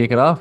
[0.00, 0.40] kick it off?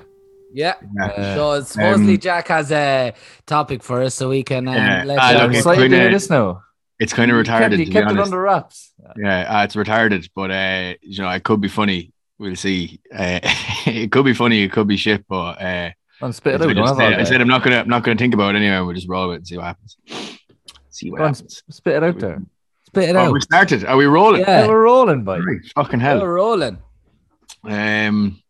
[0.53, 0.75] Yeah.
[0.95, 1.35] Yeah.
[1.35, 3.13] So supposedly Um, Jack has a
[3.45, 5.03] topic for us, so we can um, Yeah.
[5.05, 6.61] let Ah, Jack- look, I'm it's excited to kinda- hear this now.
[6.99, 7.59] It's kind of You retarded.
[7.59, 8.93] kept, you to be kept it under wraps.
[9.15, 12.11] Yeah, uh, it's retarded, but uh, you know, it could be funny.
[12.37, 12.99] We'll see.
[13.13, 13.39] Uh,
[13.85, 14.63] it could be funny.
[14.63, 16.75] It could be shit, but uh, On spit it I, out.
[16.75, 17.77] just, have I said I'm not gonna.
[17.77, 18.79] I'm not gonna think about it anyway.
[18.85, 19.97] We'll just roll it and see what happens.
[20.89, 21.63] See what Go on, happens.
[21.69, 22.41] spit it out there.
[22.87, 23.33] spit it Oh, out.
[23.33, 23.85] we started.
[23.85, 24.41] Are we rolling?
[24.41, 24.61] Yeah.
[24.63, 25.39] Yeah, we're rolling, boy.
[25.39, 26.79] Right, Fucking We're rolling.
[27.63, 28.41] Um,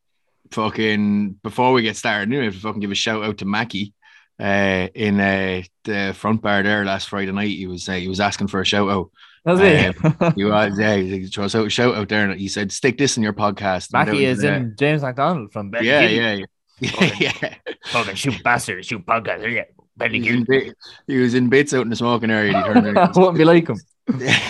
[0.52, 3.94] fucking before we get started, have to fucking give a shout out to Mackie.
[4.40, 8.22] Uh, in uh, the front bar there last Friday night, he was uh, he was
[8.22, 9.12] asking for a shout out.
[9.44, 10.34] That's it.
[10.36, 13.24] He was yeah, he was a shout out there, and he said, "Stick this in
[13.24, 16.46] your podcast." Mackie was, is in James McDonald from Ben yeah, yeah,
[16.80, 17.56] yeah, yeah.
[17.88, 19.52] Fucking shoot bastard, shoot podcast.
[19.52, 19.64] Yeah.
[19.98, 20.76] Ben He was, in bit,
[21.08, 22.58] he was in bits out in the smoking area.
[22.58, 23.16] He turned I around.
[23.16, 23.78] wouldn't be like him.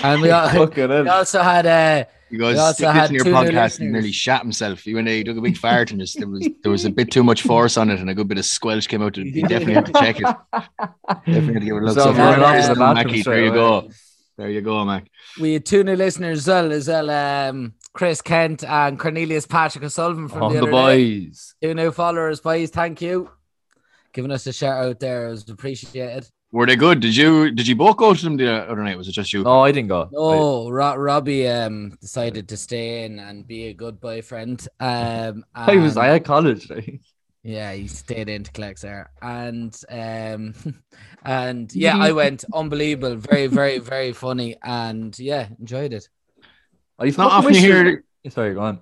[0.03, 1.09] And we, al- Fucking we hell.
[1.09, 4.11] also had uh, He goes, also stick this had in your new podcast and nearly
[4.11, 4.81] shat himself.
[4.81, 6.89] He went there, he took a big fart and just, there was there was a
[6.89, 9.15] bit too much force on it and a good bit of squelch came out.
[9.15, 10.23] He definitely had to check it.
[11.25, 11.95] Definitely had to give it a look.
[11.95, 13.89] So So, I'm for running off to the and bathroom Mackie, straight there you go.
[14.37, 15.07] There you go, Mac.
[15.41, 17.09] we had two new listeners as well, as well
[17.49, 21.19] um, Chris Kent and Cornelius Patrick O'Sullivan from On the, the other day.
[21.25, 21.55] boys.
[21.61, 22.69] Two new followers, boys.
[22.69, 23.29] Thank you.
[24.13, 25.27] Giving us a shout out there.
[25.27, 26.25] It was appreciated.
[26.51, 26.99] Were they good?
[26.99, 28.97] Did you did you both go to them the other night?
[28.97, 29.43] Was it just you?
[29.43, 30.09] No, I didn't go.
[30.11, 34.67] No, Ro- Robbie um decided to stay in and be a good boyfriend.
[34.79, 36.69] Um, I, I was and- I had college.
[36.69, 36.99] Right?
[37.43, 40.53] Yeah, he stayed in to collect there, and um,
[41.23, 46.09] and yeah, I went unbelievable, very, very, very funny, and yeah, enjoyed it.
[46.97, 48.79] I It's not fucking often you wish hear Sorry, go on.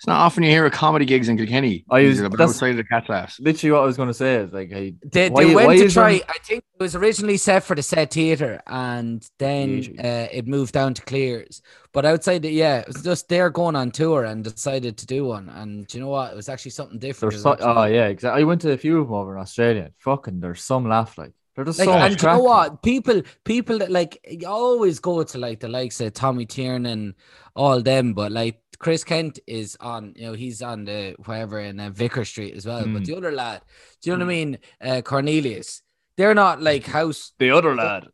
[0.00, 1.84] It's not often you hear a comedy gigs in Kilkenny.
[1.90, 3.38] I was- These are about that's- outside of the cat laughs.
[3.38, 5.84] Literally, what I was going to say is like, hey, They, Why- they went to
[5.84, 6.22] is there- try.
[6.26, 10.72] I think it was originally set for the set theater, and then uh, it moved
[10.72, 11.60] down to Cleere's.
[11.92, 15.26] But outside, it, yeah, it was just they're going on tour and decided to do
[15.26, 15.50] one.
[15.50, 16.32] And do you know what?
[16.32, 17.32] It was actually something different.
[17.34, 18.40] there's It was so, oh yeah, exactly.
[18.40, 19.90] I went to a few of them over in Australia.
[19.98, 22.82] Fucking, there's some laugh like they're just Like, so and much you know what?
[22.82, 27.14] People, people that like you always go to like the likes of Tommy Tiernan, and
[27.56, 31.78] all them, but like Chris Kent is on, you know, he's on the wherever in
[31.80, 32.80] uh, Vicar Street as well.
[32.86, 33.06] But Mm.
[33.06, 33.62] the other lad,
[34.00, 34.58] do you know what I mean?
[34.80, 35.82] Uh, Cornelius,
[36.16, 37.32] they're not like house.
[37.38, 38.06] The other lad.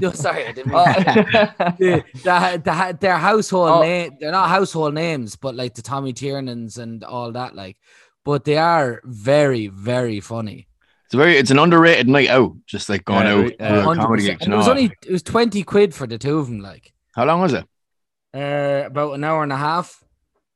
[0.00, 0.94] No, sorry, I didn't mean Oh,
[1.78, 3.80] the, the, the, their household Oh.
[3.82, 4.16] name.
[4.18, 7.76] They're not household names, but like the Tommy Tiernans and all that, like.
[8.24, 10.66] But they are very, very funny.
[11.10, 13.32] It's a very it's an underrated night out, just like going Yeah,
[13.68, 14.26] out uh, a comedy 100%.
[14.26, 14.38] gig.
[14.42, 16.92] And you it was only it was twenty quid for the two of them, like.
[17.16, 17.64] How long was it?
[18.32, 20.04] Uh, about an hour and a half.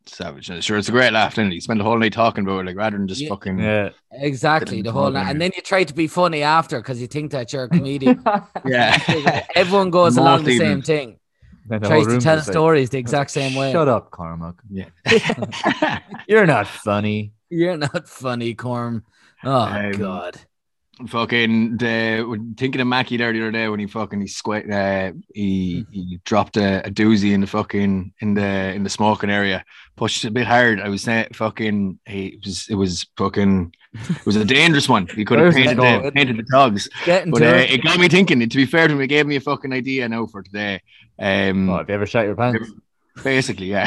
[0.06, 0.46] Savage.
[0.62, 1.54] Sure, it's a great laugh, didn't it?
[1.56, 3.30] You spend the whole night talking about it, like rather than just Yeah.
[3.30, 3.88] fucking yeah.
[4.12, 5.28] Exactly, the whole night.
[5.28, 8.22] And then you try to be funny after because you think that you're a comedian.
[8.64, 9.42] Yeah.
[9.56, 11.18] Everyone goes More along the same thing.
[11.66, 13.72] The Tries to tell just like, stories the exact same way.
[13.72, 14.54] Shut up, Cormac.
[14.70, 14.90] yeah.
[16.28, 17.32] You're not funny.
[17.50, 19.02] You're not funny, Corm.
[19.44, 20.36] Oh Um, God.
[21.08, 25.10] fucking the thinking of Mackie there the other day when he fucking he squat uh
[25.34, 29.64] he he dropped a, a doozy in the fucking in the in the smoking area.
[29.96, 30.80] Pushed it a bit hard.
[30.80, 35.06] I was saying fucking he it was it was fucking it was a dangerous one.
[35.08, 36.88] He could have painted the, painted the dogs.
[37.06, 37.70] But uh, it.
[37.72, 38.40] it got me thinking.
[38.48, 40.80] To be fair to him it gave me a fucking idea now for today.
[41.18, 42.70] Um Oh, have you ever shot your pants?
[43.22, 43.86] Basically yeah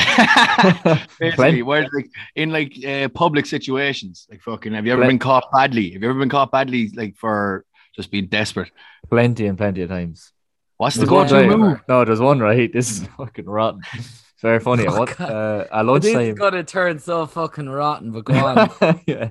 [1.20, 5.20] basically where like in like uh, public situations like fucking have you ever Plen- been
[5.20, 7.66] caught badly have you ever been caught badly like for
[7.96, 8.72] just being desperate
[9.10, 10.32] Plenty and plenty of times.
[10.78, 12.72] what's the There's one go-to right- move No, there's one right.
[12.78, 13.82] This is fucking rotten.
[13.96, 14.86] It's very funny.
[14.86, 15.32] Oh, what God.
[15.32, 16.36] uh, at But this is lunchtime?
[16.36, 19.02] gonna turn so fucking rotten, but go on.
[19.08, 19.30] yeah,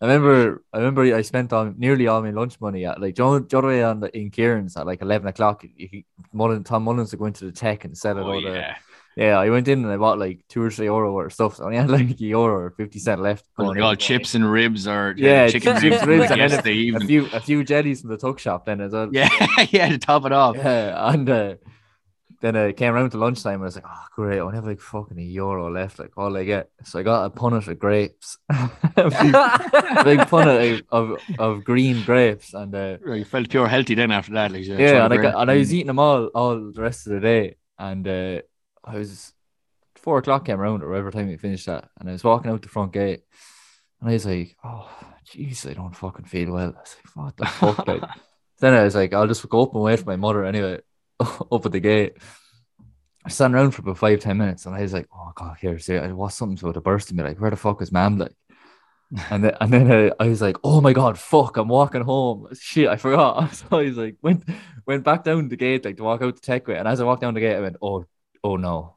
[0.00, 0.64] I remember.
[0.72, 1.02] I remember.
[1.14, 4.00] I spent on nearly all my lunch money at like John the other way on
[4.00, 5.64] the in Kieran's at like eleven o'clock.
[5.76, 8.40] You could, Mullen, Tom Mullins to go into the tech and sell it oh all
[8.42, 8.48] the
[9.18, 11.32] yeah Yeah, I went in and I bought like two or three euro worth of
[11.34, 11.56] stuff.
[11.56, 13.44] So I only had like a euro or 50 cent left.
[13.58, 13.98] like in.
[13.98, 17.64] chips and ribs or Yeah, chicken chips, ribs, and then yesterday a, few a few
[17.64, 19.08] jellies from the tuck shop then as well.
[19.12, 19.28] yeah
[19.70, 21.54] yeah to top it off Yeah, and uh,
[22.40, 24.64] then I came around to lunchtime and I was like, oh, great, I only have
[24.64, 26.70] like fucking a euro left, like all I get.
[26.84, 29.32] So I got a punnet of grapes, a big,
[30.04, 32.54] big punnet of, of, of green grapes.
[32.54, 35.50] And uh, you felt pure healthy then after that like yeah, and I, got, and
[35.50, 37.56] I was eating them all all the rest of the day.
[37.78, 38.42] And uh,
[38.88, 39.32] I was
[39.96, 42.62] four o'clock came around or whatever time we finished that, and I was walking out
[42.62, 43.22] the front gate,
[44.00, 44.88] and I was like, "Oh,
[45.30, 48.02] jeez, I don't fucking feel well." I was like, "What the fuck?" like,
[48.60, 50.80] then I was like, "I'll just go up and wait for my mother anyway,
[51.20, 52.16] up at the gate."
[53.24, 55.78] I stand around for about five ten minutes, and I was like, "Oh god, here,
[55.78, 57.24] see, I was something about to burst in me.
[57.24, 58.32] Like, where the fuck is ma'am?" Like.
[59.30, 61.56] And then, and then uh, I was like, "Oh my god, fuck!
[61.56, 62.48] I'm walking home.
[62.60, 64.44] Shit, I forgot." So I was like, went
[64.86, 67.04] went back down the gate like to walk out the tech way, and as I
[67.04, 68.04] walked down the gate, I went, "Oh,
[68.44, 68.96] oh no,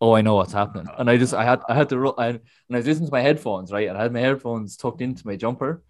[0.00, 0.86] oh, I know what's happening.
[0.98, 2.40] And I just, I had, I had to, I, and
[2.72, 3.88] I was listening to my headphones, right?
[3.88, 5.82] And I had my headphones tucked into my jumper.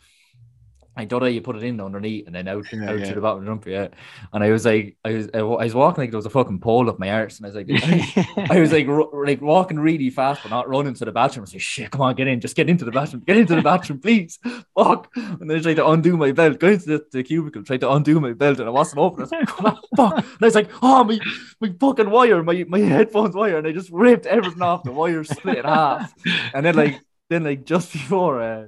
[1.00, 3.06] I don't know, you put it in underneath and then out, Yeah, out yeah.
[3.06, 3.88] to the bottom of the jumper, yeah.
[4.32, 6.88] And I was like, I was, I was walking like there was a fucking pole
[6.88, 10.43] up my arse, and I was like, I was like, ru- like walking really fast,
[10.43, 11.43] but not running to the bathroom.
[11.43, 13.56] I was like, shit, come on, get in, just get into the bathroom, get into
[13.56, 14.38] the bathroom, please.
[14.75, 15.11] Fuck.
[15.17, 17.91] And then I tried to undo my belt, go into the, the cubicle, tried to
[17.91, 19.20] undo my belt, and I wasn't open.
[19.20, 19.49] I was like,
[19.96, 20.17] fuck.
[20.19, 21.19] And I was like, oh, my,
[21.61, 24.82] my fucking wire, my, my headphones wire, and I just ripped everything off.
[24.82, 26.12] The wire split in half.
[26.55, 28.67] And then, like, then, like, just before, uh,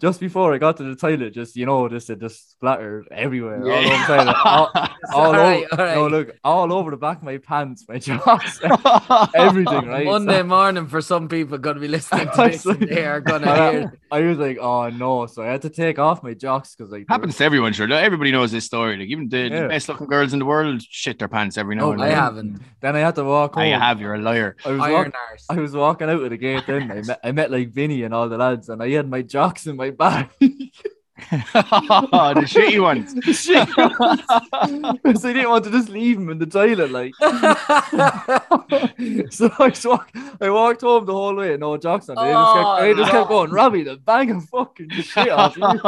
[0.00, 3.62] just before I got to the toilet, just you know, just it just splattered everywhere,
[3.62, 4.88] all over the toilet, all, all
[5.26, 5.94] All right, over, all right.
[5.96, 8.60] no, look, all over the back of my pants, my jocks,
[9.34, 10.04] everything, right?
[10.06, 12.64] Monday So- morning for some people going to be listening to I this.
[12.66, 12.86] and see.
[12.86, 13.98] They are gonna I, hear.
[14.10, 17.00] I was like, oh no, so I had to take off my jocks because like
[17.00, 17.92] they were- Happens to everyone, sure.
[17.92, 18.96] Everybody knows this story.
[18.96, 19.62] Like even the, Yeah.
[19.62, 22.08] the best looking girls in the world shit their pants every now Oh, and I
[22.08, 22.16] then.
[22.16, 22.62] haven't.
[22.80, 23.68] Then I had to walk Oh, home.
[23.70, 24.00] you have.
[24.00, 24.56] You're a liar.
[24.64, 25.12] I was Iron walking.
[25.50, 26.90] I was walking out of the gate then.
[26.90, 29.66] I met, I met like Vinny and all the lads, and I had my jocks
[29.66, 30.28] in my bag.
[31.18, 33.12] the shitty ones.
[33.36, 33.66] Shit.
[35.02, 37.12] Because I didn't want to just leave him in the toilet, like.
[39.32, 42.18] so I just walked, I walked home the whole way, no jocks on.
[42.18, 45.56] I just kept, I just kept Oh, going, Robbie, the bag of fucking shit off
[45.56, 45.62] you.
[45.62, 45.80] so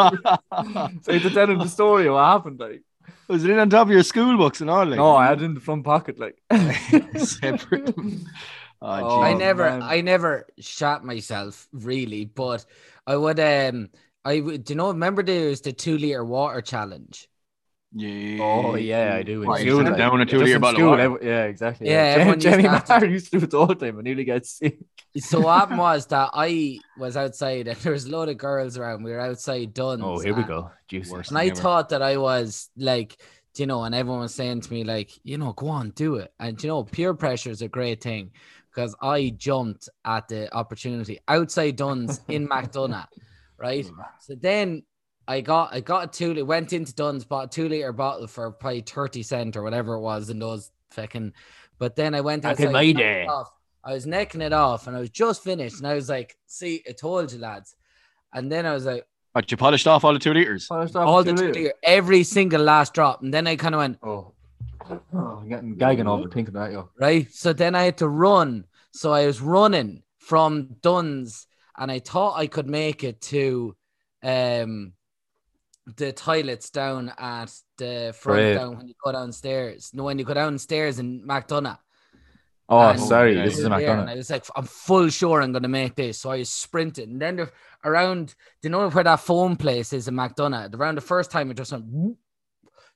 [0.52, 2.82] I had to tell him the story of what happened, like.
[3.28, 4.84] Was it in on top of your school books and all?
[4.84, 6.42] Like, No, I had it in the front pocket, like.
[7.18, 7.94] separate.
[7.96, 8.16] Oh,
[8.82, 9.82] Oh, I never, man.
[9.82, 12.64] I never shot myself really, but
[13.12, 13.40] I would.
[13.40, 13.88] Um,
[14.24, 14.64] I would.
[14.64, 14.88] Do you know?
[14.88, 17.28] Remember there was the two liter water challenge.
[17.92, 18.38] Yeah.
[18.40, 19.42] Oh yeah, I do.
[19.42, 21.02] In Right, school, like, down a two-litre in bottle of school, water.
[21.02, 21.88] every- yeah, exactly.
[21.88, 23.74] Yeah, Yeah, everyone used Jenny to have to- Marr used to do it all the
[23.74, 23.98] time.
[23.98, 24.78] I nearly get sick.
[25.16, 28.78] So what happened was that I was outside and there was a load of girls
[28.78, 29.02] around.
[29.02, 30.00] We were outside done.
[30.02, 30.70] Oh, here we go.
[30.86, 31.12] Juicy.
[31.30, 31.60] And I Never.
[31.60, 33.16] thought that I was like,
[33.56, 36.32] you know, and everyone was saying to me, like, you know, go on, do it.
[36.38, 38.30] And, you know, peer pressure is a great thing
[38.74, 43.06] because I jumped at the opportunity outside Dunnes in MacDonagh,
[43.58, 43.86] right?
[43.86, 44.00] Hmm.
[44.20, 44.82] So then
[45.28, 48.26] I got, I got a two, li- went into Dunnes, bought a two liter bottle
[48.26, 51.32] for probably 30 cent or whatever it was in those fucking,
[51.78, 52.72] but then I went outside.
[52.72, 53.26] my day.
[53.26, 53.50] off.
[53.82, 55.78] I was necking it off and I was just finished.
[55.78, 57.74] And I was like, see, I told you, lads.
[58.34, 60.66] And then I was like, But you polished off all the two liters.
[60.66, 61.56] Polished off all the two two litres.
[61.56, 63.22] liter, every single last drop.
[63.22, 64.34] And then I kind of went, Oh.
[64.90, 66.90] Oh, I'm getting gagging over thinking that, yo.
[66.98, 67.30] right?
[67.32, 68.64] So then I had to run.
[68.92, 71.46] So I was running from Dunnes
[71.76, 73.76] and I thought I could make it to
[74.22, 74.92] um
[75.96, 78.54] the toilets down at the front Brave.
[78.56, 79.90] down when you go downstairs.
[79.92, 81.78] No, when you go downstairs in MacDonagh.
[82.68, 83.34] Oh, And sorry.
[83.34, 85.96] This is I a was and I was like, I'm full sure I'm gonna make
[85.96, 86.18] this.
[86.18, 87.08] So I sprinted.
[87.08, 87.50] And then there,
[87.84, 88.28] around,
[88.62, 90.74] do you know where that phone place is in MacDonagh?
[90.74, 92.18] Around the first time it just went whoop.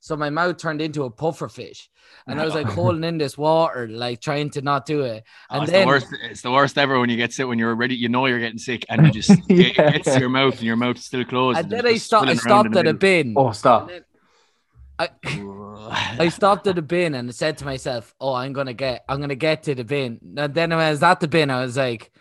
[0.05, 1.89] So my mouth turned into a puffer fish.
[2.27, 5.25] And I was like holding in this water, like trying to not do it.
[5.49, 6.07] Oh, And it's then the worst.
[6.31, 7.95] It's the worst ever when you get sick when you're ready.
[7.95, 9.93] You know you're getting sick, and you just it Yeah.
[9.93, 11.59] gets to your mouth, and your mouth's still closed.
[11.59, 13.35] and there's then I just stopped oh, I swilling around in stopped at a bin.
[13.35, 13.91] Oh, stop.
[14.99, 15.09] I,
[16.19, 19.21] I stopped at the bin and I said to myself, "Oh, I'm gonna get, I'm
[19.21, 21.79] gonna get to the bin." And then when I was at the bin, I was
[21.79, 22.13] like,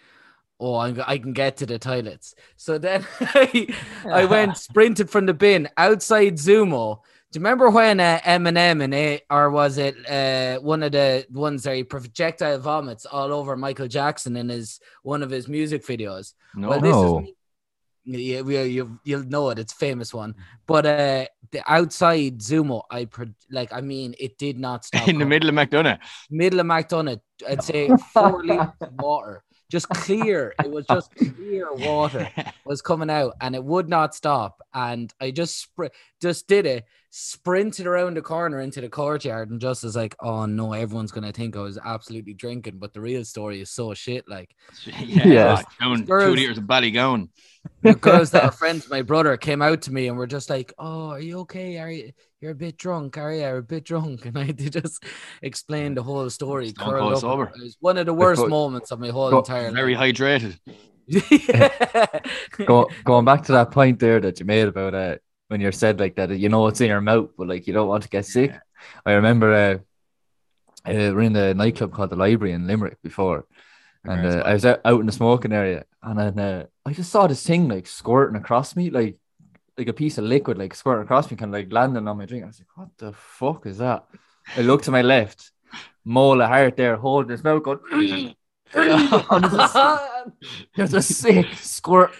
[0.57, 3.67] "Oh, I'm, I can get to the toilets." So then I,
[4.05, 6.99] I went sprinted from the bin outside Zumo.
[7.33, 11.25] Do you remember when uh, Eminem and it, or was it uh, one of the
[11.31, 15.83] ones where he projectile vomits all over Michael Jackson in his one of his music
[15.83, 16.33] videos?
[16.55, 17.19] No, Well, this No.
[17.21, 17.29] is.
[18.05, 19.57] Yeah, we, you you'll know it.
[19.57, 20.35] It's a famous one.
[20.67, 23.73] But uh, the outside Zumo, I pro- like.
[23.73, 25.07] I mean, it did not stop.
[25.07, 25.99] in the middle of MacDonagh.
[26.29, 30.53] middle of MacDonagh, I'd say four liters of water, just clear.
[30.63, 32.29] It was just clear water
[32.65, 34.61] was coming out, and it would not stop.
[34.73, 35.89] And I just spr-
[36.21, 40.45] just did it, sprinted around the corner into the courtyard, and just was like, "Oh
[40.45, 44.29] no, everyone's gonna think I was absolutely drinking." But the real story is so shit.
[44.29, 44.55] Like.
[44.85, 45.63] yeah, Yes.
[45.81, 47.29] going, two Girls- liters of Ballygowan.
[47.81, 50.49] the girls that are friends, of my brother came out to me and were just
[50.51, 51.79] like, "Oh, are you okay?
[51.79, 52.11] Are you?
[52.43, 53.39] You're a bit drunk, are you?
[53.39, 55.01] You're a bit drunk." And I had to just
[55.41, 56.67] explain the whole story.
[56.69, 57.45] Stone cold sober.
[57.55, 60.13] It was one of the worst co- moments of my whole co- entire Very life.
[60.13, 60.59] hydrated.
[62.65, 65.15] Go, going back to that point there that you made about uh,
[65.47, 67.87] when you're said like that, you know what's in your mouth, but like you don't
[67.87, 68.51] want to get sick.
[68.51, 68.59] Yeah.
[69.05, 69.75] I remember uh,
[70.85, 73.45] uh, we're in the nightclub called the Library in Limerick before,
[74.03, 77.09] and uh, I was out, out in the smoking area, and then uh, I just
[77.09, 79.15] saw this thing like squirting across me, like
[79.77, 82.25] like a piece of liquid, like squirting across me, kind of like landing on my
[82.25, 82.43] drink.
[82.43, 84.05] I was like, "What the fuck is that?"
[84.57, 85.51] I looked to my left,
[86.05, 87.79] mole of heart there, holding his mouth, going.
[88.75, 89.99] a,
[90.75, 92.11] there's a sick squirt.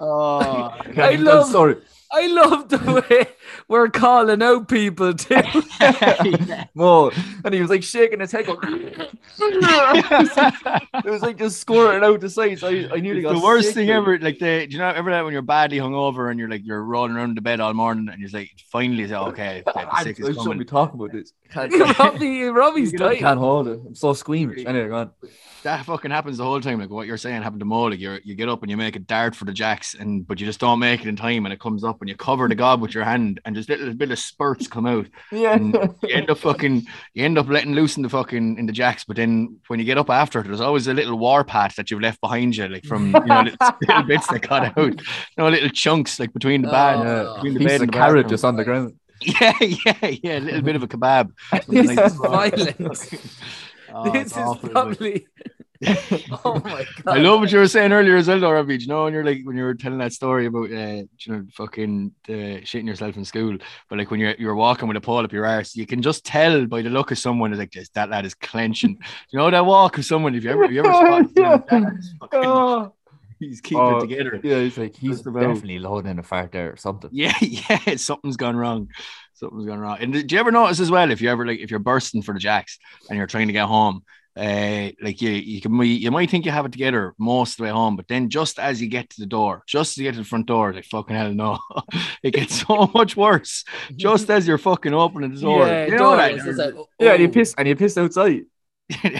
[0.00, 1.76] oh, Can't even tell the love- story.
[2.10, 3.26] I love the way
[3.68, 5.42] we're calling out people too.
[6.74, 7.10] Mo,
[7.44, 8.46] and he was like shaking his head.
[8.46, 8.58] Going,
[9.38, 12.64] it was like just squirting out the sides.
[12.64, 13.96] I, I nearly got the worst sick, thing like.
[13.96, 14.18] ever.
[14.18, 16.82] Like the, do you know ever that when you're badly hungover and you're like you're
[16.82, 20.00] rolling around the bed all morning and you're like finally say okay, okay the I,
[20.00, 21.32] I sick is shouldn't be talking about this.
[21.50, 23.20] Can't, can't, Robbie, Robbie's dying.
[23.20, 23.80] can't hold it.
[23.86, 24.64] I'm so squeamish.
[24.66, 25.10] Anyway, go on.
[25.64, 26.78] That fucking happens the whole time.
[26.78, 27.84] Like what you're saying happened to Mo.
[27.84, 30.38] Like you you get up and you make a dart for the jacks and but
[30.38, 32.54] you just don't make it in time and it comes up and you cover the
[32.54, 35.06] gob with your hand and just little bit of spurts come out.
[35.32, 35.54] Yeah.
[35.54, 38.72] And you end up fucking you end up letting loose in the fucking in the
[38.72, 41.74] jacks, but then when you get up after it, there's always a little war path
[41.76, 44.78] that you've left behind you, like from you know little, little bits that got out,
[44.78, 44.96] you
[45.38, 46.96] know, little chunks like between the bed.
[46.98, 47.02] Oh.
[47.02, 47.32] yeah.
[47.34, 48.30] between the bed and the carrot bathroom.
[48.30, 48.94] just on the ground.
[49.40, 51.32] Yeah, yeah, yeah, a little bit of a kebab.
[51.68, 53.14] This is violence.
[53.90, 55.26] Oh, this is probably.
[56.44, 57.16] oh my god!
[57.16, 58.38] I love what you were saying earlier as well.
[58.64, 61.28] Do You know, when you're like when you were telling that story about uh, you
[61.28, 63.56] know, fucking uh, shitting yourself in school,
[63.88, 66.26] but like when you're you're walking with a pole up your arse, you can just
[66.26, 68.98] tell by the look of someone is like this that lad is clenching.
[69.30, 70.34] you know that walk of someone.
[70.34, 71.56] If you ever, if you ever spot Yeah.
[71.56, 72.92] that lad's fucking- Oh.
[73.40, 74.40] he's keeping Oh, it together.
[74.42, 75.40] Yeah, he's like he's about.
[75.40, 77.10] definitely loading in a fart there or something.
[77.12, 78.88] Yeah, yeah, something's gone wrong.
[79.34, 79.98] Something's gone wrong.
[80.00, 82.34] And do you ever notice as well if you ever like if you're bursting for
[82.34, 82.78] the jacks
[83.08, 84.02] and you're trying to get home,
[84.36, 87.62] uh, like you you can you might think you have it together most of the
[87.64, 90.14] way home, but then just as you get to the door, just as you get
[90.14, 91.58] to the front door, like fucking hell no,
[92.22, 93.64] it gets so much worse.
[93.96, 96.30] Just as you're fucking opening the door, yeah, you know that.
[96.30, 97.32] doors, it's like, Yeah, and you oh.
[97.32, 98.42] piss and you piss outside.
[99.04, 99.12] Well,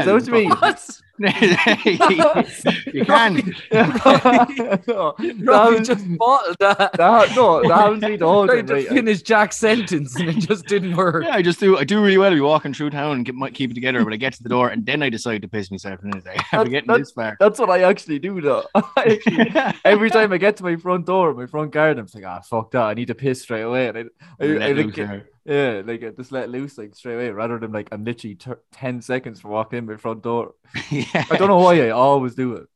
[0.00, 0.50] Is that what you mean?
[0.50, 1.00] What?
[1.18, 3.54] You can.
[3.72, 6.92] no, Robbie that, just bottled that.
[6.94, 8.66] that, no, that happens to me the whole Tried time.
[8.66, 8.88] to Right?
[8.88, 11.24] finish Jack's sentence and it just didn't work.
[11.24, 11.78] Yeah, I just do.
[11.78, 12.30] I do really well.
[12.30, 14.42] to be walking through town and get, might keep it together, but I get to
[14.42, 16.00] the door and then I decide to piss myself.
[16.02, 17.36] And it's like, I'm That- getting that- this far.
[17.38, 18.64] That's what I actually do though.
[18.74, 19.52] I actually-
[19.84, 22.70] Every time I get to my front door, my front garden, I'm like, ah, fuck
[22.72, 22.82] that.
[22.82, 23.88] I need to piss straight away.
[23.88, 24.02] And I,
[24.40, 25.28] I, Let I, like, loose there.
[25.44, 28.50] yeah, like I just let loose like straight away rather than like I'm literally t-
[28.72, 30.54] 10 seconds from walking in my front door.
[30.90, 31.03] yeah.
[31.14, 32.66] I don't know why I always do it.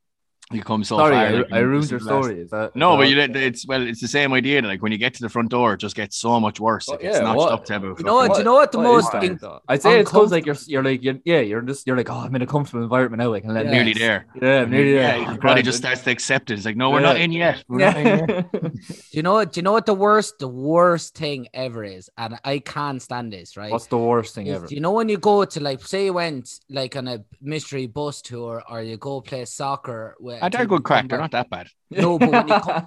[0.50, 1.26] You come so Sorry, far.
[1.26, 2.40] I, like, I ruined your story.
[2.40, 4.62] Is that No, is but you let it's well, it's the same idea.
[4.62, 6.88] Like when you get to the front door, it just gets so much worse.
[6.88, 8.32] Like, it's yeah, notched what- up to about You know what?
[8.32, 9.38] Do you know what the What most in-
[9.68, 12.14] I'd say it's because like you're you're like you're, yeah you're just you're like oh
[12.20, 13.72] I'm in a comfortable environment now I can let Yeah.
[13.72, 14.26] nearly there.
[14.40, 16.54] yeah I'm nearly yeah, there your body just starts to accept it.
[16.54, 17.06] It's like, no, we're Yeah.
[17.12, 17.64] not in yet.
[17.68, 18.28] We're not in yet.
[18.30, 18.60] yeah.
[18.68, 18.70] Do
[19.12, 19.52] you know what?
[19.52, 22.08] Do you know what the worst, the worst thing ever is?
[22.16, 23.70] And I can't stand this, right?
[23.70, 24.66] What's the worst thing is, ever?
[24.66, 27.86] do you know when you go to like, say you went like on a mystery
[27.86, 30.37] bus tour, or you go play soccer with?
[30.42, 31.08] Ah, they're good crack.
[31.08, 31.68] They're not that bad.
[31.90, 32.86] No, but when you come,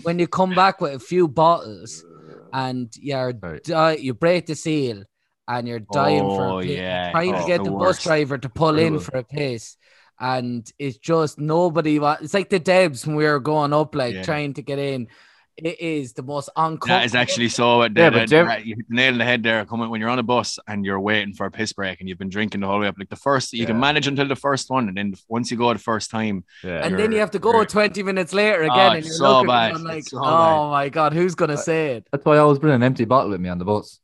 [0.02, 2.04] when you come back with a few bottles
[2.52, 3.62] and you're Right.
[3.64, 5.04] di- you break the seal
[5.48, 7.10] and you're dying for Oh, a piss, yeah.
[7.12, 9.76] trying to Oh, get the the, bus driver to pull in for a piss.
[10.20, 11.98] And it's just nobody.
[11.98, 14.22] wa- It's like the Debs when we were going up, like Yeah.
[14.22, 15.08] trying to get in.
[15.56, 16.88] It is the most uncomfortable.
[16.88, 17.82] That is actually so.
[17.82, 19.64] Yeah, Yeah, but Jim- you hit the nail the head there.
[19.66, 22.18] Coming when you're on a bus and you're waiting for a piss break and you've
[22.18, 22.96] been drinking the whole way up.
[22.98, 25.72] Like the first, you can manage until the first one, and then once you go
[25.72, 26.84] the first time, yeah.
[26.86, 29.32] and then you have to go 20 minutes later oh, again, Oh, and you're so
[29.32, 29.74] looking bad.
[29.74, 30.70] and like, so oh bad.
[30.70, 32.08] my god, who's gonna uh, say it?
[32.10, 34.00] That's why I always bring an empty bottle with me on the bus.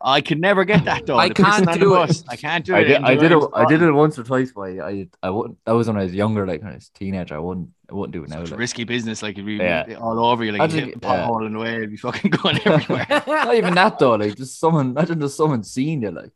[0.00, 1.16] I could never get that though.
[1.18, 2.22] I the can't do it.
[2.28, 2.84] I can't do I it.
[2.84, 3.40] did, I did it.
[3.40, 5.58] this I did it once or twice, but I, I, I wouldn't.
[5.64, 7.34] That was when I was younger, like when I was a teenager.
[7.34, 8.40] I wouldn't, I wouldn't do it now.
[8.42, 8.60] It's Like.
[8.60, 9.22] risky business.
[9.22, 9.96] Like it'd be Yeah.
[10.00, 10.52] all over you.
[10.52, 11.26] Like I you think- hit a yeah.
[11.26, 11.76] pothole in the way.
[11.76, 13.06] It'd be fucking going everywhere.
[13.26, 14.14] Not even that though.
[14.16, 14.90] Like just someone.
[14.90, 16.10] Imagine just someone seeing you.
[16.10, 16.32] Like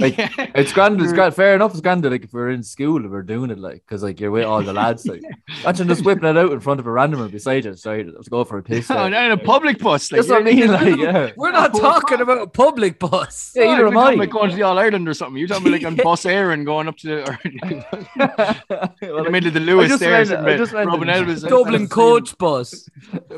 [0.00, 0.28] Like, Yeah.
[0.54, 1.00] it's grand.
[1.00, 1.34] It's grand.
[1.34, 1.70] Fair enough.
[1.72, 2.04] It's grand.
[2.04, 4.62] Like if we're in school and we're doing it, like because like you're with all
[4.62, 5.06] the lads.
[5.06, 5.22] Like
[5.62, 7.74] imagine just whipping it out in front of a randomer beside you.
[7.74, 8.88] Sorry, let's go for a piss.
[8.90, 9.12] No, like.
[9.12, 10.10] not in a public bus.
[10.10, 10.68] Like, That's what I mean.
[10.70, 11.30] Like yeah.
[11.36, 13.52] We're not talking about a public bus.
[13.54, 14.22] Yeah, either you're am talking I.
[14.24, 15.38] Like going to the All Ireland or something.
[15.38, 17.60] You're talking about like on bus air and going up to the, or in
[18.16, 21.08] Well, the like, middle of the Lewis just there, meant- sitting I just meant- Robin
[21.08, 21.48] Elvis.
[21.48, 22.88] Dublin coach bus.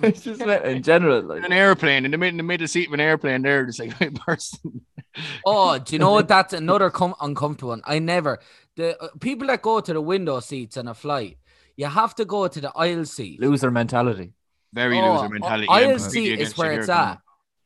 [0.02, 1.22] just in general.
[1.22, 3.80] Like an airplane in the mid in the middle seat of an airplane there, just
[3.80, 4.80] like a person.
[5.46, 6.28] Oh, do you know what?
[6.28, 7.82] That's another com- uncomfortable one.
[7.84, 8.38] I never
[8.76, 11.38] the uh, people that go to the window seats on a flight.
[11.76, 13.40] You have to go to the aisle seat.
[13.40, 14.32] loser mentality.
[14.72, 15.66] Very Oh, loser mentality.
[15.68, 17.18] Aisle I'm completely seat is where it's at.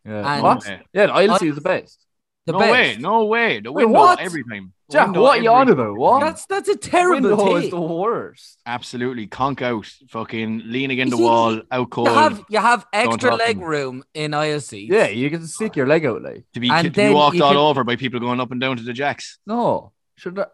[0.06, 0.34] Yeah.
[0.34, 0.64] And- what?
[0.66, 0.80] Yeah.
[0.92, 2.06] Yeah, the aisle I- seat is the best.
[2.44, 2.72] The no best.
[2.72, 3.61] way, no way.
[3.61, 4.18] The Wait, window what?
[4.20, 4.72] every time.
[4.90, 5.96] Jack, Window what are you on every- about?
[5.96, 6.20] What?
[6.20, 7.56] That's that's a terrible window thing.
[7.64, 8.58] is the worst.
[8.66, 12.08] Absolutely, conk out, fucking lean against the wall, out cold.
[12.08, 14.92] You have you have extra leg room in aisle seats.
[14.92, 16.44] Yeah, you can stick your leg out like.
[16.54, 18.76] to be, and to be walked all can- over by people going up and down
[18.76, 19.38] to the jacks.
[19.46, 20.46] No, should I?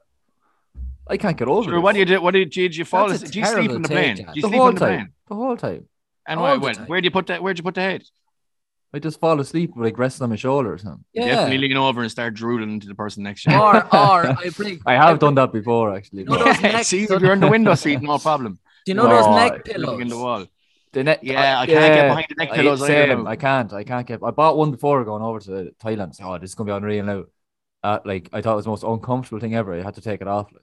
[1.11, 1.80] I can't get over Sure, it.
[1.80, 2.21] what do you do?
[2.21, 3.09] What did you, did you fall?
[3.09, 3.33] That's a asleep?
[3.33, 4.16] Do you sleep terrible in the take, plane?
[4.16, 4.26] Jack.
[4.26, 4.88] Do you the sleep whole in the time.
[4.99, 5.09] plane?
[5.28, 5.88] The whole time.
[6.26, 6.87] And All why, the when, time.
[6.87, 7.42] where do you put that?
[7.42, 8.04] Where'd you put the head?
[8.95, 11.04] I just fall asleep like resting on my shoulder or something.
[11.12, 11.26] yeah.
[11.26, 13.59] Definitely lean over and start drooling into the person next to you.
[13.59, 14.80] Or or I bring.
[14.87, 16.21] I have done that before actually.
[16.21, 18.59] You know but- those neck- See, if you're in the window seat, no problem.
[18.87, 20.47] Do you know those No, neck I- Leaning in the wall.
[20.92, 23.26] The ne- Yeah, I can't get behind the neck I- pillows either Same.
[23.26, 23.73] I can't.
[23.75, 24.21] I can't get.
[24.25, 26.14] I bought one before going over to Thailand.
[26.14, 27.25] So, oh, this is gonna be unreal now.
[27.83, 29.75] Uh, like I thought it was the most uncomfortable thing ever.
[29.75, 30.47] I had to take it off.
[30.52, 30.62] Like.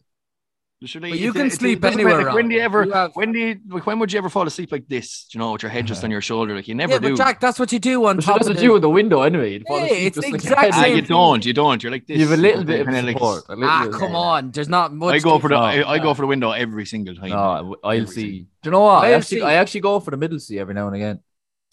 [0.85, 2.85] Surely But you it- can it- it sleep doesn't anywhere, Like, when do you ever?
[2.85, 3.59] You have- When do you?
[3.69, 5.25] Like, when would you ever fall asleep like this?
[5.31, 7.09] Do you know, with your head just on your shoulder, like you never Yeah, do.
[7.09, 8.81] but Jack, that's what you do on But top that's of what the, you with
[8.83, 9.53] the window anyway.
[9.53, 11.45] You'd fall Hey, it's just the like ah, you don't.
[11.45, 11.81] You don't.
[11.83, 12.17] You're like this.
[12.19, 13.43] You have a little bit of kinda like- support.
[13.49, 14.15] a little Ah, bit come support.
[14.15, 14.51] on.
[14.51, 15.13] There's not much.
[15.15, 15.55] I go for the.
[15.55, 15.89] I.
[15.93, 17.29] I go for the window every single time.
[17.29, 18.21] No, I'll Every see.
[18.21, 19.03] single- Do you know what?
[19.03, 19.43] I I'll actually, see.
[19.45, 21.19] I actually go for the middle seat every now and again.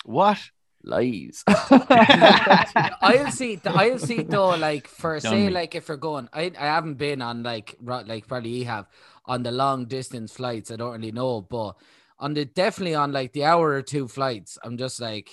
[0.05, 0.39] What?
[0.85, 1.47] Lies.
[1.49, 3.61] I'll see.
[3.65, 4.51] I'll see though.
[4.57, 5.51] Like for say, Dummy.
[5.51, 8.87] like if we're going, I I haven't been on like like probably you have
[9.27, 10.71] on the long distance flights.
[10.71, 11.77] I don't really know, but
[12.19, 15.31] on the definitely on like the hour or two flights, I'm just like,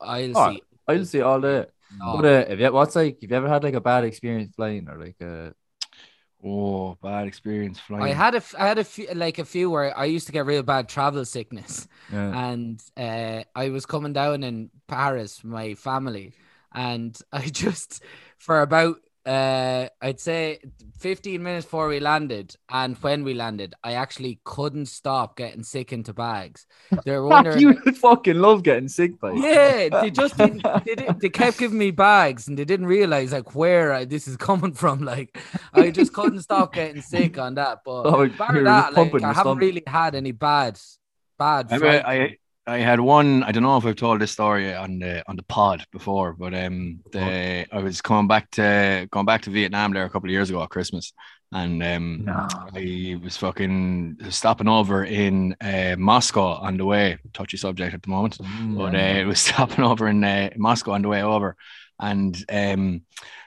[0.00, 0.62] I'll Oh, see.
[0.88, 1.66] I'll see all day.
[1.90, 2.16] No.
[2.16, 4.88] But uh, if you, what's like, have you ever had like a bad experience flying
[4.88, 5.50] or like uh,
[6.44, 8.02] Oh, bad experience flying.
[8.02, 10.44] I had a, I had a few, like a few where I used to get
[10.44, 12.50] real bad travel sickness, yeah.
[12.50, 16.32] and uh, I was coming down in Paris with my family,
[16.72, 18.02] and I just
[18.38, 20.58] for about uh, I'd say
[20.98, 25.92] 15 minutes before we landed, and when we landed, I actually couldn't stop getting sick
[25.92, 26.66] into bags.
[27.04, 31.20] They were wondering, you fucking love getting sick, by yeah, they just didn't, they, did,
[31.20, 34.72] they kept giving me bags, and they didn't realize like where I, this is coming
[34.74, 35.00] from.
[35.04, 35.38] Like
[35.72, 37.80] I just couldn't stop getting sick on that.
[37.84, 39.60] But Oh, bar that, like, I haven't stomach.
[39.60, 40.78] really had any bad,
[41.38, 41.68] bad.
[41.70, 43.42] I, flight- I I had one.
[43.42, 46.54] I don't know if I've told this story on the on the pod before, but
[46.54, 50.32] um, the I was coming back to going back to Vietnam there a couple of
[50.32, 51.12] years ago at Christmas,
[51.50, 52.46] and um, No.
[52.52, 57.18] I was fucking stopping over in uh, Moscow on the way.
[57.32, 58.38] Touchy subject at the moment,
[58.76, 61.56] but uh, it was stopping over in uh, Moscow on the way over,
[62.02, 63.02] and um,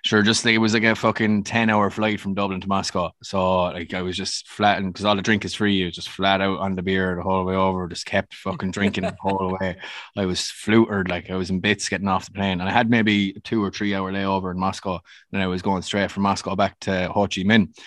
[0.05, 3.11] sure, just like it was like a fucking ten hour flight from Dublin to Moscow.
[3.21, 6.09] So like I was just flat, and because all the drink is free, you just
[6.09, 7.87] flat out on the beer the whole way over.
[7.89, 9.75] Just kept fucking drinking the whole way.
[10.17, 12.89] I was flutered, like I was in bits getting off the plane, and I had
[12.89, 15.01] maybe a two or three hour layover in Moscow.
[15.31, 17.77] Then I was going straight from Moscow back to Ho Chi Minh,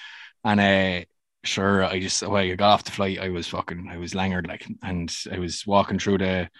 [0.44, 1.04] and uh,
[1.44, 4.46] sure, I just when I got off the flight, I was fucking, I was langered
[4.46, 6.50] like, and I was walking through the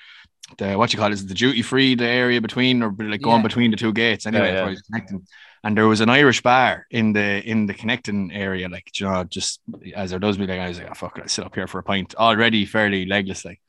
[0.57, 3.39] the what you call it, is the duty free, the area between or like going
[3.39, 3.43] Yeah.
[3.43, 4.27] between the two gates.
[4.27, 4.61] Anyway, Yeah, yeah.
[4.61, 5.27] where I was connecting.
[5.65, 9.25] And there was an Irish bar in the in the connecting area, like you know,
[9.25, 9.61] just
[9.95, 11.67] as there does be like I was like, oh, fuck it, I sit up here
[11.67, 12.15] for a pint.
[12.15, 13.61] Already fairly legless, like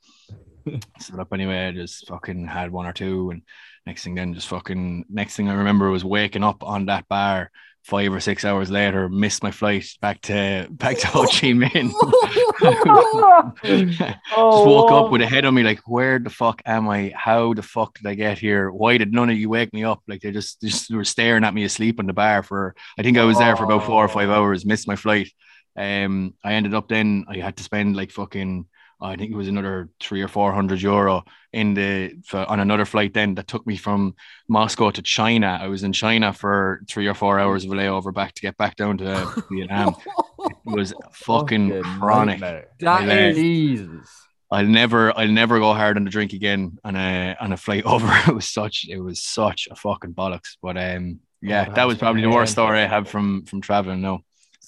[1.00, 1.72] sit up anyway.
[1.74, 3.42] Just fucking had one or two, and
[3.86, 7.50] next thing then just fucking next thing I remember was waking up on that bar
[7.90, 11.92] five or six hours later, missed my flight back to back to Ho Chi Minh.
[13.64, 17.12] just woke up with a head on me, like, where the fuck am I?
[17.16, 18.70] How the fuck did I get here?
[18.70, 20.04] Why did none of you wake me up?
[20.08, 23.18] Like they just just were staring at me asleep in the bar for I think
[23.18, 25.32] I was there for about four or five hours, missed my flight.
[25.76, 28.68] Um I ended up then I had to spend like fucking
[29.02, 32.86] I think it was another three or four hundred euro in the for, on another
[32.86, 34.16] flight then that took me from
[34.48, 35.58] Moscow to China.
[35.62, 38.58] I was in China for three or four hours of a layover back to get
[38.58, 39.96] back down to Vietnam.
[40.40, 42.40] It was fucking chronic.
[42.40, 42.68] nightmare.
[42.80, 44.10] That I, uh, Jesus.
[44.52, 47.84] I'll never, I'll never go hard on the drink again on a on a flight
[47.94, 48.08] over.
[48.28, 50.58] It was such, it was such a fucking bollocks.
[50.62, 54.02] But um, yeah, Oh, that was probably the worst story I have from from traveling.
[54.02, 54.20] No,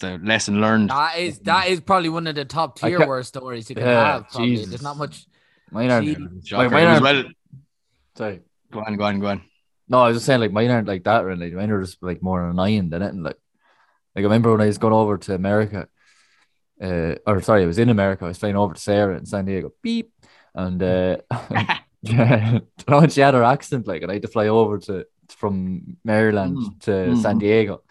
[0.03, 0.89] it's a lesson learned.
[0.89, 3.85] that is that is probably one of the top tier ca- worst stories you can
[3.85, 4.29] Yeah, have.
[4.29, 4.65] Probably.
[4.65, 5.25] There's not much.
[5.71, 6.05] Mine aren't.
[6.07, 6.15] Gee.
[6.15, 7.23] Mine It was are- well,
[8.15, 8.41] Sorry.
[8.71, 9.41] go on, go on, go on.
[9.87, 11.51] No, I was just saying like mine aren't like that really.
[11.51, 13.23] Mine are just like more annoying than anything.
[13.23, 13.37] Like,
[14.15, 15.87] like I remember when I was going over to America,
[16.81, 18.25] uh, or sorry, I was in America.
[18.25, 19.71] I was flying over to Sarah in San Diego.
[19.81, 20.11] Beep,
[20.55, 21.17] and uh,
[21.51, 22.15] yeah, you
[22.89, 26.57] know, she had her accent like, and I had to fly over to from Maryland
[26.57, 27.21] Mm, to mm.
[27.21, 27.83] San Diego.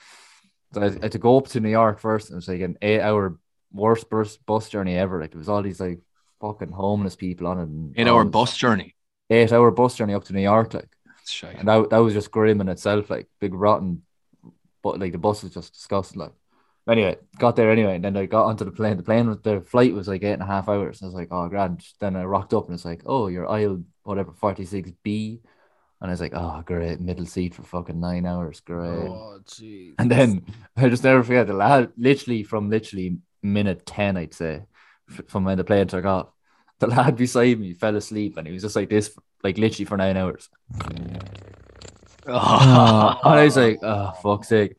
[0.73, 2.49] So I had I had to go up to New York first, and it was
[2.49, 3.39] like an eight-hour
[3.73, 5.21] worst bus bus journey ever.
[5.21, 6.01] Like there was all these like
[6.41, 7.63] fucking homeless people on it.
[7.63, 8.95] and Eight all hour bus journey.
[9.31, 10.89] Eight-hour bus journey up to New York, like.
[11.59, 14.03] And that, that was just grim in itself, like big rotten,
[14.83, 16.21] but like the bus was just disgusting.
[16.21, 16.33] Like,
[16.89, 18.97] anyway, got there anyway, and then I got onto the plane.
[18.97, 21.03] The plane, the flight was like eight and a half hours.
[21.03, 21.85] I was like, oh, grand.
[22.01, 25.41] Then I rocked up, and it's like, oh, your aisle, whatever, 46B.
[26.01, 29.09] And I was like, oh, great, middle seat for fucking nine hours, great.
[29.09, 29.95] Oh, jeez.
[29.99, 34.63] And then I just never forget the lad, literally from literally minute 10, I'd say,
[35.29, 36.29] from when the plane took off.
[36.79, 39.99] The lad beside me fell asleep and he was just like this, like literally for
[39.99, 40.49] nine hours.
[42.27, 44.77] Oh, and I was like, oh, fuck's sake.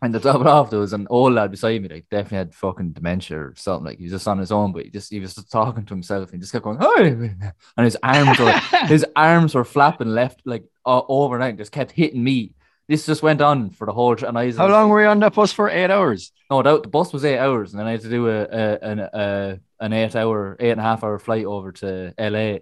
[0.00, 2.54] And the top it off, there was an old lad beside me, like definitely had
[2.54, 3.84] fucking dementia or something.
[3.84, 5.94] Like he was just on his own, but he just he was just talking to
[5.94, 7.02] himself and just kept going, hi,
[7.76, 8.52] and his arms were
[8.86, 12.52] his arms were flapping left like uh, overnight, just kept hitting me.
[12.86, 14.28] This just went on for the whole trip.
[14.28, 15.68] And I was How long were you on that bus for?
[15.68, 16.32] Eight hours.
[16.50, 18.78] No, that, the bus was eight hours, and then I had to do a a,
[18.80, 22.58] an- a an eight hour, eight and a half hour flight over to LA.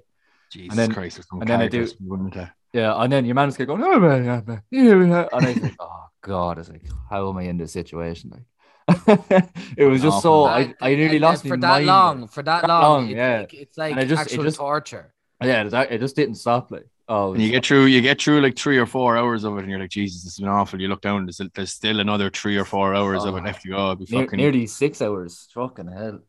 [0.50, 2.54] Jesus then- Christ, and then I do- characters, wouldn't there?
[2.72, 5.62] Yeah, and then your man's going, oh, man, yeah, man, yeah, man." and I was
[5.62, 8.30] like, oh god, it's like, how am I in this situation?
[8.34, 8.46] Like,
[9.76, 10.44] it was just so Awful.
[10.46, 11.86] I, That- I nearly and lost for that mind.
[11.86, 13.38] long, for that, That long, long, it's yeah.
[13.40, 15.12] like, it's like And I just- it actual just- torture.
[15.42, 16.70] Yeah, it, it just didn't stop.
[16.70, 19.56] Like, oh, And you get through, you get through like three or four hours of
[19.56, 20.80] it, and you're like, Jesus, this has been awful.
[20.80, 23.44] You look down, there's, there's still another three or four hours of it Oh.
[23.44, 23.94] left to go.
[23.94, 25.48] Be near- fucking nearly six hours.
[25.52, 26.20] Fucking hell.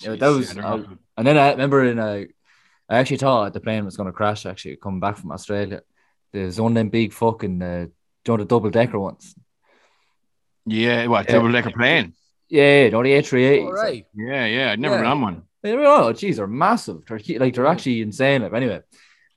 [0.00, 0.64] Yeah, Jeez, that was- they're
[1.16, 2.26] And then I remember in a,
[2.88, 4.46] I actually thought the plane was going to crash.
[4.46, 5.82] Actually, coming back from Australia,
[6.32, 7.86] there's one of them big fucking, uh,
[8.24, 9.34] do you the double decker ones?
[10.66, 11.32] Yeah, what Yeah.
[11.36, 12.12] double decker plane?
[12.48, 13.64] Yeah, you the A380s.
[13.64, 14.06] All right.
[14.14, 15.00] Yeah, yeah, I'd never Yeah.
[15.02, 15.42] been on one.
[15.64, 17.04] Oh, geez, they're massive.
[17.06, 18.42] They're like they're actually insane.
[18.42, 18.82] Like anyway,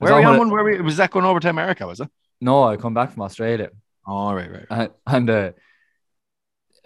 [0.00, 0.64] was Where were we on on one- one?
[0.64, 1.86] Where we, was that going over to America?
[1.86, 2.08] Was it?
[2.40, 3.70] No, I come back from Australia.
[4.06, 4.66] Oh, right, right.
[4.70, 5.52] and, and uh,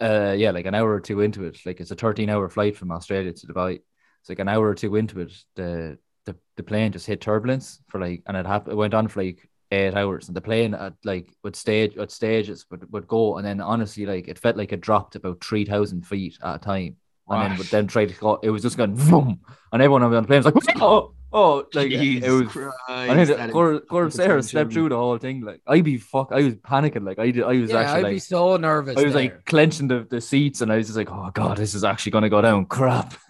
[0.01, 2.75] uh, yeah, like an hour or two into it, like it's a 13 hour flight
[2.75, 3.79] from Australia to Dubai.
[4.21, 7.79] It's like an hour or two into it, the the, the plane just hit turbulence
[7.87, 8.73] for like, and it happened.
[8.73, 12.11] It went on for like eight hours, and the plane at like would stage at
[12.11, 15.65] stages would, would go, and then honestly, like it felt like it dropped about three
[15.65, 16.95] thousand feet at a time,
[17.29, 17.57] and then Wow.
[17.57, 18.39] would then try to go.
[18.43, 19.39] It was just going boom,
[19.71, 22.51] and everyone on the plane was like, oh, oh, like it was.
[22.51, 25.41] Christ, I think that is Cor- Cor- fucking Sarah so slept through the whole thing.
[25.41, 27.05] Like I'd be fuck, I was panicking.
[27.05, 28.97] Like I did, I was Yeah, actually I'd like, be so nervous.
[28.97, 29.21] I was there.
[29.23, 32.13] like clenching the, the seats, and I was just like, oh god, this is actually
[32.13, 32.65] gonna go down.
[32.65, 33.13] Crap.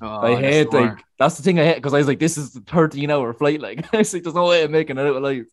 [0.00, 0.84] Oh, I that's hate smart.
[0.96, 3.32] like that's the thing I hate because I was like, this is the 13 hour
[3.32, 3.60] flight.
[3.66, 5.46] Like I was like, there's no way of making it out alive.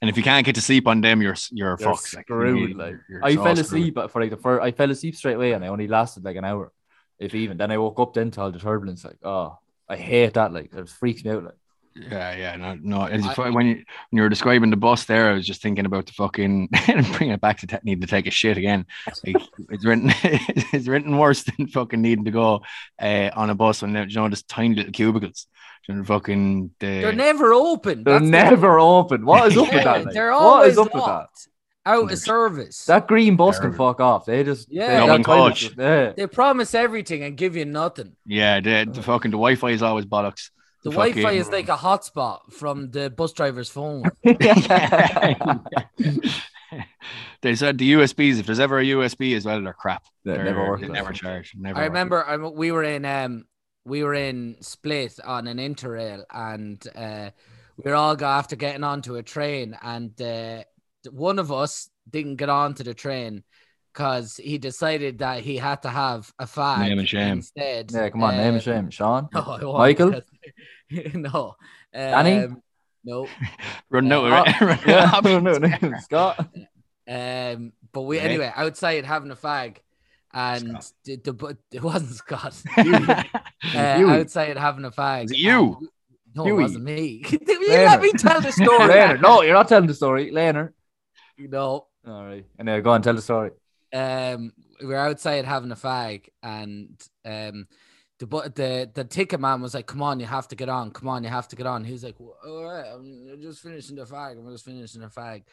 [0.00, 2.14] And if you can't get to sleep on them, you're you're, You're fucked.
[2.14, 2.58] Like, screwed.
[2.70, 3.66] you're- like you're I so fell screwed.
[3.66, 4.62] asleep for like the first.
[4.62, 6.72] I fell asleep straight away, and I only lasted like an hour,
[7.18, 7.56] if even.
[7.56, 9.04] Then I woke up then to all the turbulence.
[9.04, 9.58] Like, oh,
[9.88, 10.52] I hate that.
[10.52, 11.44] Like it freaks me out.
[11.44, 11.54] Like
[11.94, 13.04] Yeah, yeah, no, no.
[13.04, 15.62] It's I- fu- when you when you were describing the bus there, I was just
[15.62, 18.86] thinking about the fucking bringing it back to te- need to take a shit again.
[19.26, 19.36] Like,
[19.70, 20.10] it's written,
[20.72, 22.62] it's written worse than fucking needing to go
[23.00, 25.46] uh, on a bus when you know just tiny little cubicles.
[25.88, 28.04] You know, fucking the, they're never open.
[28.04, 29.26] they're That's the- never open.
[29.26, 30.04] What is up with that?
[30.06, 30.14] Like?
[30.14, 31.28] They're always is up with that?
[31.86, 32.84] Locked, out of service.
[32.86, 34.24] That green bus can fuck off.
[34.26, 34.88] They just Yeah.
[34.88, 35.60] they- Dublin that coach.
[35.60, 36.12] just- Yeah.
[36.16, 38.16] they promise everything and give you nothing.
[38.26, 40.50] yeah, the, the fucking the Wi-Fi is always bollocks.
[40.82, 44.02] The The Wi-Fi fucking- is like a hotspot from the bus driver's phone.
[47.42, 48.38] they said the USBs.
[48.40, 50.04] If there's ever a USB as well, they're crap.
[50.24, 50.80] That They're- never work.
[50.80, 50.94] They like.
[50.94, 51.54] never charge.
[51.56, 51.78] Never.
[51.78, 51.88] I work.
[51.90, 53.44] remember I, we were in um
[53.84, 57.30] we were in Split on an interrail and uh,
[57.76, 60.62] we were all go after getting onto a train and uh,
[61.10, 63.42] one of us didn't get onto the train
[63.92, 67.32] because he decided that he had to have a fag Name and shame.
[67.38, 67.90] instead.
[67.92, 68.90] Yeah, come on, name Um, and shame.
[68.90, 69.28] Sean.
[69.34, 70.10] No, Michael?
[70.90, 71.54] because- no.
[71.92, 72.38] Danny?
[72.44, 72.62] Um,
[73.04, 73.28] no.
[73.90, 74.48] Run out.
[74.62, 75.98] Uh, run Yeah, of no, no, no.
[76.00, 76.48] Scott.
[77.06, 78.24] Um, but we Right.
[78.26, 79.76] anyway outside having a fag,
[80.32, 82.60] and the, the, but it wasn't Scott.
[82.76, 83.22] uh,
[83.76, 85.22] outside having a fag.
[85.24, 85.76] Was it you?
[85.78, 85.88] and-
[86.34, 86.58] No, Huey.
[86.58, 87.24] it wasn't me.
[87.30, 87.38] you
[87.68, 88.88] let me tell the story.
[88.88, 89.22] Leonard.
[89.22, 90.30] No, you're not telling the story.
[90.32, 90.74] Leonard.
[91.38, 91.86] No.
[92.06, 92.44] All right.
[92.58, 93.50] And now go on, tell the story.
[93.92, 97.66] Um, we were outside having a fag, and um,
[98.18, 100.90] the bu- the the ticket man was like, "Come on, you have to get on.
[100.90, 103.62] Come on, you have to get on." He was like, "Well, "All right, I'm just
[103.62, 104.38] finishing the fag.
[104.38, 105.44] I'm just finishing the fag,"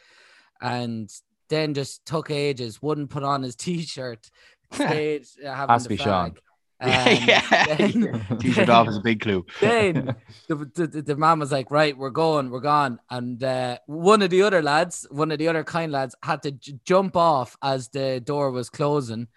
[0.60, 1.08] and
[1.48, 2.82] then just took ages.
[2.82, 4.28] Wouldn't put on his t-shirt.
[4.72, 6.34] Stayed uh, having Has to the be Sean.
[6.82, 7.26] Fag.
[7.26, 7.76] Yeah.
[7.76, 9.44] then- T-shirt off is a big clue.
[9.60, 10.14] then
[10.48, 12.98] the, the, the- the man was like, right, we're going, we're gone.
[13.10, 16.52] And uh, one of the other lads, one of the other kind lads, had to
[16.52, 19.28] j- jump off as the door was closing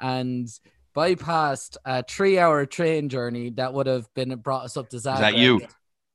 [0.00, 0.48] and
[0.96, 5.18] bypassed a three hour train journey that would have been brought us up to Zagreb.
[5.20, 5.60] that you?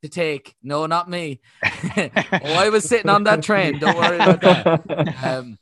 [0.04, 1.42] To take, no, not me.
[1.66, 2.10] oh,
[2.44, 3.80] I was sitting on that train.
[3.80, 5.24] Don't worry about that.
[5.24, 5.58] Um,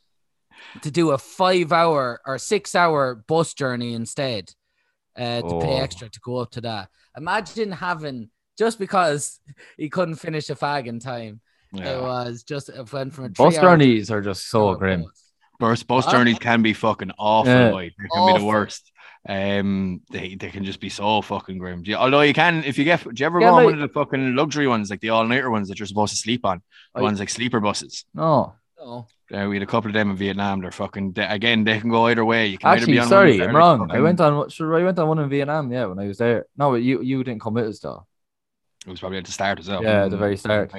[0.82, 4.52] to do a five hour or six hour bus journey instead
[5.18, 5.82] uh, to pay Oh.
[5.82, 6.88] extra to go up to that.
[7.16, 9.40] Imagine having just because
[9.76, 11.40] he couldn't finish a fag in time.
[11.74, 15.02] It was just it went from a Bus three-hour journeys are just so grim.
[15.02, 15.24] bus.
[15.60, 17.52] Bus, bus journeys can be fucking awful.
[17.52, 17.70] Yeah.
[17.70, 18.90] Like, they can be the worst.
[19.28, 21.82] Um, they, they can just be so fucking grim.
[21.84, 23.74] You- although you can, if you get, do you ever Yeah, go on like- one
[23.74, 26.46] of the fucking luxury ones, like the all nighter ones that you're supposed to sleep
[26.46, 26.62] on?
[26.94, 28.04] The I- ones like sleeper buses.
[28.14, 28.54] No.
[28.80, 29.06] No.
[29.34, 30.60] Uh, we had a couple of them in Vietnam.
[30.60, 31.64] They're fucking they, again.
[31.64, 32.46] They can go either way.
[32.46, 33.90] You can either Actually, be on sorry, I'm or wrong.
[33.90, 36.46] I went on sure I went on one in Vietnam, yeah, when I was there.
[36.56, 38.06] No, but you you didn't come with us though.
[38.86, 39.82] It was probably at the start as well.
[39.82, 40.72] Yeah, the very start.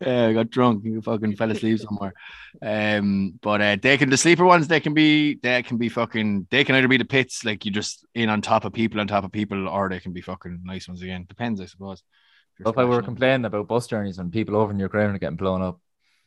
[0.00, 0.84] I got drunk.
[0.84, 2.12] You fucking fell asleep somewhere.
[2.60, 4.66] Um, but uh, they can the sleeper ones.
[4.68, 6.48] They can be they can be fucking.
[6.50, 9.06] They can either be the pits, like you just in on top of people, on
[9.06, 11.26] top of people, or they can be fucking nice ones again.
[11.28, 12.02] Depends, I suppose.
[12.58, 15.36] If If I were complaining about bus journeys and people over in Ukraine are getting
[15.36, 15.80] blown up.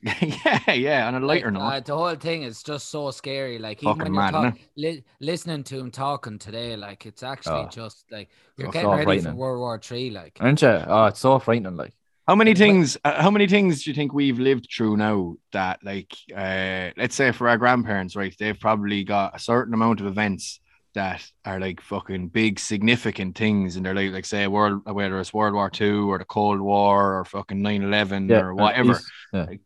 [0.21, 1.07] yeah, yeah.
[1.07, 3.59] On a lighter Like, note, uh, the whole thing is just so scary.
[3.59, 7.23] Like even Fucking when you're mad, talk- li- listening to him talking today, like it's
[7.23, 7.69] actually Oh.
[7.71, 9.33] just like you're Oh, getting so ready for.
[9.35, 10.09] World War Three.
[10.09, 10.67] Like Aren't you?
[10.69, 11.75] Oh, it's so frightening.
[11.75, 11.93] Like,
[12.27, 12.97] how many things?
[13.03, 17.15] Uh, how many things do you think we've lived through now that, like, uh, let's
[17.15, 18.35] say for our grandparents, right?
[18.39, 20.59] They've probably got a certain amount of events
[20.93, 25.19] that are like fucking big, significant things in their life, like like say world, whether
[25.21, 28.91] it's World War Two or the Cold War or fucking 9-11 yeah, or whatever.
[28.91, 29.43] East- Yeah.
[29.45, 29.61] Like,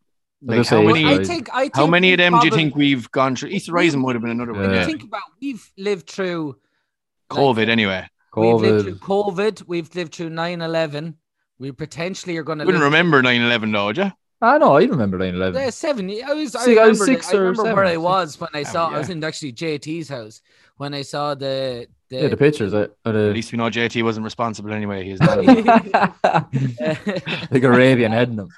[0.49, 1.05] just how many?
[1.05, 3.49] I think I think How many of we them do you think we've gone through?
[3.49, 4.63] Easter Rising would have been another one.
[4.63, 4.75] you Yeah.
[4.81, 4.85] Yeah.
[4.85, 6.57] think about we've lived through
[7.31, 8.07] COVID anyway.
[8.35, 8.83] We've lived COVID.
[8.83, 9.67] through COVID.
[9.67, 11.15] We've lived through 9-11.
[11.57, 14.11] We potentially are going to Wouldn't remember 9-11 though, would you?
[14.41, 14.75] I know.
[14.75, 15.61] I remember 9 11.
[15.61, 16.09] Yeah, seven.
[16.23, 16.53] I was.
[16.55, 18.49] I, See, I was remember six the- I or remember seven, where I was when
[18.53, 18.89] I Oh, saw.
[18.89, 19.15] I was yeah.
[19.15, 20.41] in actually JT's house
[20.75, 21.87] when I saw the.
[22.09, 22.73] the Yeah, the pictures.
[22.73, 25.05] uh, or At least we know JT wasn't responsible anyway.
[25.05, 25.37] He's not.
[27.51, 28.49] like Arabian heading them.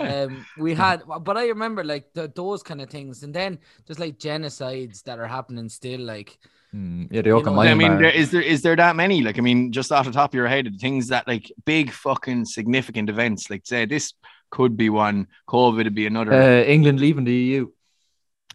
[0.00, 3.98] Um, we had, but I remember like the, those kind of things, and then there's
[3.98, 6.00] like genocides that are happening still.
[6.00, 6.38] Like,
[6.74, 7.98] Mm, yeah, the You Oka know, I mean, Myanmar.
[8.00, 9.22] there, is there is there that many?
[9.22, 11.92] Like, I mean, just off the top of your head, the things that like big
[11.92, 14.12] fucking significant events, like say this
[14.50, 16.32] could be one, COVID would be another.
[16.32, 17.68] uh, England leaving the EU.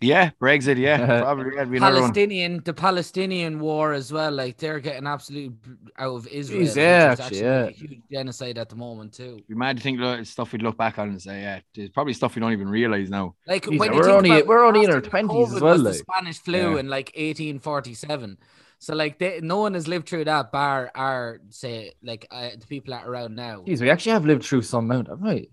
[0.01, 1.79] Yeah, Brexit, yeah, Uh, probably that'd be.
[1.79, 4.31] Palestinian, the Palestinian war as well.
[4.31, 5.55] Like they're getting absolutely
[5.97, 6.61] out of Israel.
[6.63, 9.41] Jeez, yeah, is actually, like, a huge genocide at the moment too.
[9.47, 12.35] Be might think look, stuff we'd look back on and say, yeah, there's probably stuff
[12.35, 13.35] we don't even realize now.
[13.47, 15.93] Like Jeez, when we're only- we're only in our 20s as well, was the.
[15.93, 16.79] Spanish flu Yeah.
[16.79, 18.37] in like 1847.
[18.81, 20.89] So like they, no one has lived through that bar.
[20.95, 23.63] Our say like uh, the people that are around now.
[23.67, 25.49] Jeez, we actually have lived through some amount, haven't we?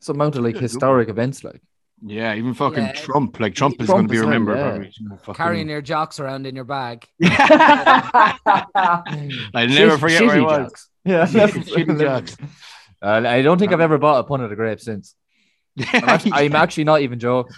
[0.00, 1.62] Some amount of like historic events, like.
[2.04, 2.92] Yeah, even fucking Yeah.
[2.92, 4.56] Trump, like Trump is going to be as well, remembered.
[4.56, 4.70] yeah.
[4.70, 4.92] probably.
[5.18, 7.06] Fucking- Carrying your jocks around in your bag.
[7.22, 9.04] I'll
[9.54, 10.58] never Shit- forget where I shitty was.
[10.70, 10.88] jocks.
[11.04, 12.36] Yeah, Shitty jocks.
[13.00, 15.14] Uh, I don't think I've ever bought a pun of the grape since.
[15.78, 17.52] I'm actually, I'm actually not even joking.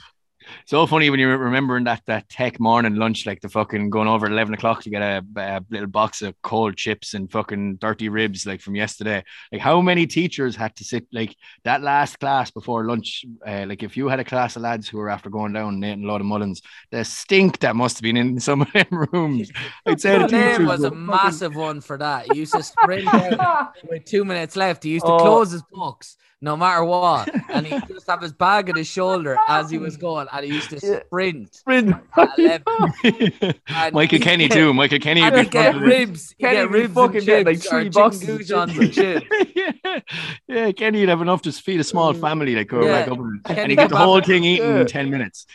[0.67, 4.27] So funny when you're remembering that that tech morning lunch, like the fucking going over
[4.27, 8.09] at eleven o'clock to get a, a little box of cold chips and fucking dirty
[8.09, 9.23] ribs, like from yesterday.
[9.53, 13.25] Like how many teachers had to sit like that last class before lunch?
[13.47, 15.85] Uh, like if you had a class of lads who were after going down and
[15.85, 18.87] eating a lot of mullins, the stink that must have been in some of them
[19.13, 19.51] rooms.
[19.87, 22.33] I'd say the There teachers was a fucking- massive one for that.
[22.33, 24.83] He used to sprint out with two minutes left.
[24.85, 25.19] He used to Oh.
[25.19, 29.37] close his books no matter what, and he just have his bag on his shoulder
[29.49, 31.01] as he was going, and he used to Yeah.
[31.07, 31.55] sprint.
[31.61, 31.95] Sprint.
[32.17, 33.55] at 11.
[33.69, 34.73] And Michael Kenny too.
[34.75, 36.35] Michael Kenny would And be he'd get front of the- ribs.
[36.41, 39.27] Kenny get ribs fucking and getting, like, three boxes of goujons and chips.
[39.57, 40.01] yeah,
[40.47, 42.93] yeah, Kenny would have enough to feed a small family like go Yeah.
[43.01, 44.81] back up and, and he get the whole thing eaten Yeah.
[44.83, 45.47] in 10 minutes.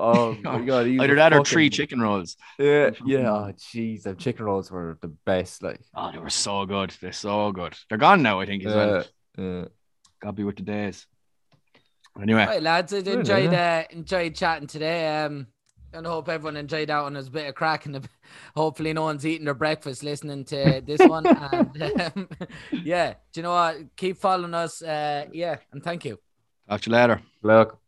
[0.00, 0.86] Oh my god.
[0.86, 2.36] Either a that or three chicken rolls.
[2.58, 3.30] Yeah, yeah.
[3.32, 5.60] Oh jeez, the chicken rolls were the best.
[5.62, 6.90] Like, Oh, they were so good.
[7.00, 7.74] They're so good.
[7.88, 9.04] They're gone now, I think, as well.
[9.36, 9.64] uh, uh,
[10.20, 11.06] Gotta be with the days.
[12.20, 15.22] Anyway, Right, lads, I enjoyed uh, enjoyed chatting today.
[15.22, 15.46] Um,
[15.92, 17.14] and I hope everyone enjoyed that one.
[17.14, 18.02] There's a bit of crack and a-
[18.54, 21.24] hopefully no one's eating their breakfast listening to this one.
[21.52, 21.82] And
[22.16, 22.28] um,
[22.84, 23.76] yeah, do you know what?
[23.96, 24.82] Keep following us.
[24.82, 26.18] Uh, yeah, and thank you.
[26.68, 27.22] talk to you later.
[27.42, 27.78] look.